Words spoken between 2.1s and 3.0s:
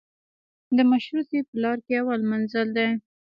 منزل دی.